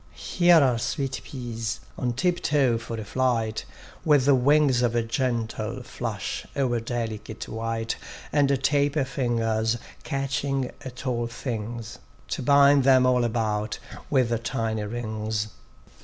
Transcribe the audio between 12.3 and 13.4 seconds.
bind them all